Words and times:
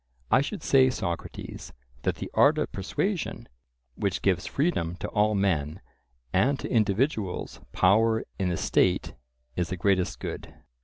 "I 0.31 0.41
should 0.41 0.63
say, 0.63 0.89
Socrates, 0.89 1.73
that 2.01 2.15
the 2.15 2.31
art 2.33 2.57
of 2.57 2.71
persuasion, 2.71 3.47
which 3.93 4.23
gives 4.23 4.47
freedom 4.47 4.95
to 4.95 5.07
all 5.09 5.35
men, 5.35 5.79
and 6.33 6.57
to 6.59 6.67
individuals 6.71 7.61
power 7.71 8.23
in 8.39 8.49
the 8.49 8.57
state, 8.57 9.13
is 9.55 9.69
the 9.69 9.77
greatest 9.77 10.19
good." 10.19 10.55